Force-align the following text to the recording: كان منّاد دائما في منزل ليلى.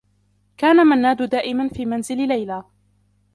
كان 0.57 0.75
منّاد 0.87 1.29
دائما 1.29 1.67
في 1.69 1.85
منزل 1.85 2.17
ليلى. 2.27 2.63